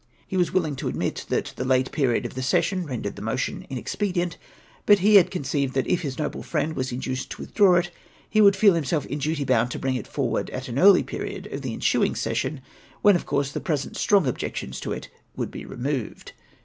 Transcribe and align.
He 0.25 0.35
was 0.35 0.51
willing 0.51 0.75
to 0.77 0.87
admit 0.87 1.25
that 1.29 1.53
the 1.57 1.63
late 1.63 1.91
period 1.91 2.25
of 2.25 2.33
the 2.33 2.41
session 2.41 2.87
rendered 2.87 3.15
the 3.15 3.21
motion 3.21 3.67
inexpe 3.69 4.13
dient; 4.13 4.35
hut 4.87 4.97
he 4.97 5.21
conceived 5.23 5.75
that 5.75 5.85
if 5.85 6.01
his 6.01 6.17
noble 6.17 6.41
friend 6.41 6.75
was 6.75 6.91
induced 6.91 7.29
to 7.29 7.41
withdraw 7.43 7.75
it, 7.75 7.91
he 8.27 8.41
would 8.41 8.55
feel 8.55 8.73
himself 8.73 9.05
in 9.05 9.19
duty 9.19 9.43
bound 9.43 9.69
to 9.69 9.77
bring 9.77 9.93
it 9.93 10.07
forward 10.07 10.49
at 10.49 10.67
an 10.67 10.79
early 10.79 11.03
period 11.03 11.45
of 11.53 11.61
the 11.61 11.71
ensuing 11.73 12.15
session, 12.15 12.61
when, 13.03 13.15
of 13.15 13.27
course, 13.27 13.51
the 13.51 13.59
present 13.59 13.95
strong 13.95 14.25
objections 14.25 14.79
to 14.79 14.91
it 14.91 15.07
would 15.35 15.53
he 15.53 15.65
re 15.65 15.77
moved. 15.77 16.31